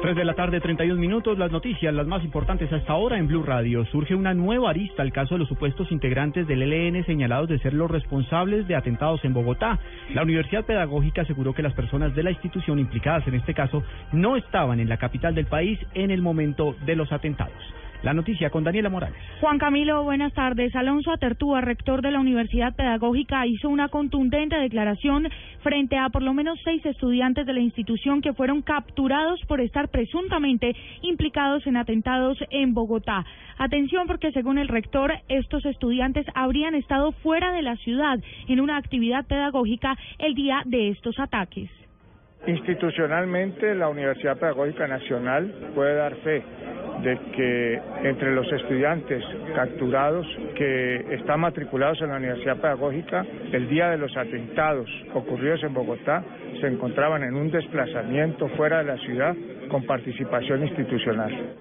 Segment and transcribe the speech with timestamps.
[0.00, 1.36] 3 de la tarde, 31 minutos.
[1.36, 3.84] Las noticias, las más importantes hasta ahora en Blue Radio.
[3.86, 7.74] Surge una nueva arista al caso de los supuestos integrantes del ELN señalados de ser
[7.74, 9.78] los responsables de atentados en Bogotá.
[10.14, 13.82] La Universidad Pedagógica aseguró que las personas de la institución implicadas en este caso
[14.12, 17.79] no estaban en la capital del país en el momento de los atentados.
[18.02, 19.18] La noticia con Daniela Morales.
[19.40, 20.74] Juan Camilo, buenas tardes.
[20.74, 25.28] Alonso Atertúa, rector de la Universidad Pedagógica, hizo una contundente declaración
[25.62, 29.90] frente a por lo menos seis estudiantes de la institución que fueron capturados por estar
[29.90, 33.26] presuntamente implicados en atentados en Bogotá.
[33.58, 38.78] Atención porque según el rector, estos estudiantes habrían estado fuera de la ciudad en una
[38.78, 41.68] actividad pedagógica el día de estos ataques.
[42.46, 46.42] Institucionalmente, la Universidad Pedagógica Nacional puede dar fe
[47.02, 53.90] de que entre los estudiantes capturados que están matriculados en la Universidad Pedagógica, el día
[53.90, 56.22] de los atentados ocurridos en Bogotá,
[56.60, 59.34] se encontraban en un desplazamiento fuera de la ciudad
[59.70, 61.56] con participación institucional.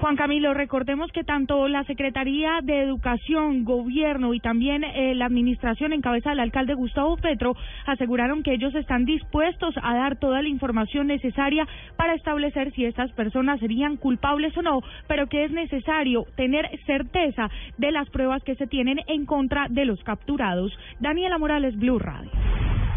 [0.00, 5.92] Juan Camilo, recordemos que tanto la Secretaría de Educación, Gobierno y también eh, la Administración
[5.92, 10.48] en cabeza del alcalde Gustavo Petro aseguraron que ellos están dispuestos a dar toda la
[10.48, 16.24] información necesaria para establecer si estas personas serían culpables o no, pero que es necesario
[16.34, 20.72] tener certeza de las pruebas que se tienen en contra de los capturados.
[20.98, 22.30] Daniela Morales, Blue Radio.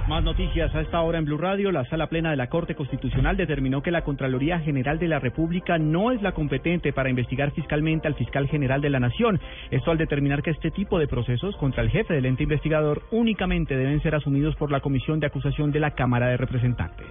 [0.07, 1.71] Más noticias a esta hora en Blue Radio.
[1.71, 5.77] La sala plena de la Corte Constitucional determinó que la Contraloría General de la República
[5.77, 9.39] no es la competente para investigar fiscalmente al fiscal general de la Nación.
[9.71, 13.77] Esto al determinar que este tipo de procesos contra el jefe del ente investigador únicamente
[13.77, 17.07] deben ser asumidos por la Comisión de Acusación de la Cámara de Representantes.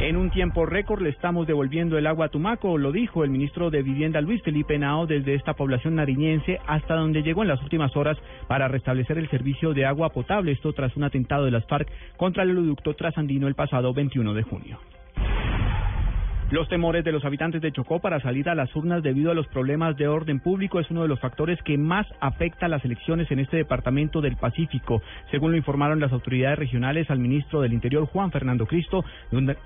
[0.00, 3.70] En un tiempo récord le estamos devolviendo el agua a Tumaco, lo dijo el ministro
[3.70, 7.96] de Vivienda Luis Felipe Nao desde esta población nariñense hasta donde llegó en las últimas
[7.96, 11.88] horas para restablecer el servicio de agua potable, esto tras un atentado de las FARC
[12.16, 14.78] contra el oleoducto trasandino el pasado 21 de junio.
[16.54, 19.48] Los temores de los habitantes de Chocó para salir a las urnas debido a los
[19.48, 23.28] problemas de orden público es uno de los factores que más afecta a las elecciones
[23.32, 28.06] en este departamento del Pacífico, según lo informaron las autoridades regionales al ministro del Interior
[28.06, 29.04] Juan Fernando Cristo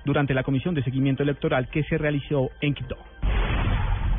[0.03, 2.97] durante la comisión de seguimiento electoral que se realizó en Quito.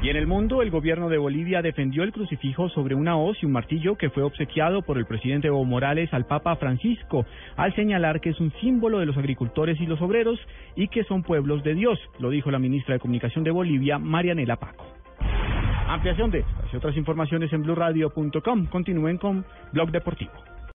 [0.03, 3.47] Y en el mundo, el gobierno de Bolivia defendió el crucifijo sobre una hoz y
[3.47, 8.23] un martillo que fue obsequiado por el presidente Evo Morales al Papa Francisco, al señalar
[8.23, 10.41] que es un símbolo de los agricultores y los obreros
[10.75, 14.57] y que son pueblos de Dios, lo dijo la ministra de Comunicación de Bolivia, Marianela
[14.57, 14.87] Paco.
[15.87, 16.45] Ampliación de
[16.75, 18.67] otras informaciones en blurradio.com.
[18.67, 20.50] Continúen con Blog Deportivo.